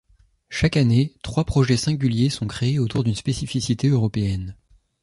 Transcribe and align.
Chaque 0.49 0.77
année, 0.77 1.13
trois 1.21 1.43
projets 1.45 1.77
singuliers 1.77 2.31
sont 2.31 2.47
créés 2.47 2.79
autour 2.79 3.03
d’une 3.03 3.13
spécificité 3.13 3.87
européenne. 3.87 4.57